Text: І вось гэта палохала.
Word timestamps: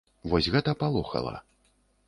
І 0.27 0.31
вось 0.31 0.47
гэта 0.55 0.73
палохала. 0.81 1.35